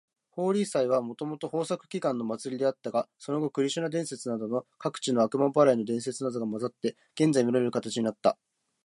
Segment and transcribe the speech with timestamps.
[0.31, 8.35] ホーリー祭はもともと豊作祈願の祭りであったが、その後クリシュナ伝説などの各地の悪魔払いの伝説などが混ざって、現在みられる形になった。